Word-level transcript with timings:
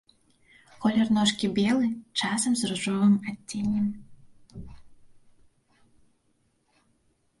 Колер 0.83 1.07
ножкі 1.17 1.47
белы, 1.59 1.87
часам 2.23 2.51
з 2.61 2.69
ружовым 2.71 3.13
адценнем. 3.33 4.73